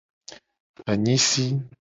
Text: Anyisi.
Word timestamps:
Anyisi. 0.91 1.45